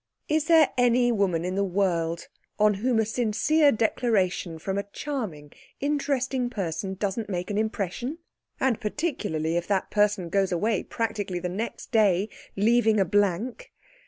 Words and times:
Is 0.27 0.45
there 0.45 0.71
any 0.79 1.11
woman 1.11 1.45
in 1.45 1.53
the 1.53 1.63
world 1.63 2.27
on 2.57 2.73
whom 2.73 2.97
a 2.99 3.05
sincere 3.05 3.71
declaration 3.71 4.57
from 4.57 4.79
a 4.79 4.83
charming, 4.91 5.51
interesting 5.79 6.49
person 6.49 6.95
doesn't 6.95 7.29
make 7.29 7.51
an 7.51 7.57
impression, 7.59 8.17
and 8.59 8.81
particularly 8.81 9.57
if 9.57 9.67
that 9.67 9.91
person 9.91 10.29
goes 10.29 10.51
away 10.51 10.81
practically 10.81 11.37
the 11.37 11.49
next 11.49 11.91
day, 11.91 12.29
leaving 12.55 12.99
a 12.99 13.05
blank? 13.05 13.71